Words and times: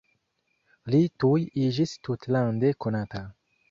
Li 0.95 1.03
tuj 1.25 1.45
iĝis 1.69 1.97
tutlande 2.09 2.77
konata. 2.85 3.29